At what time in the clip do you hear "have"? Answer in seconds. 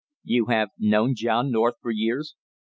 0.47-0.69